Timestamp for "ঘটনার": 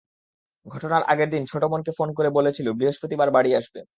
0.65-1.03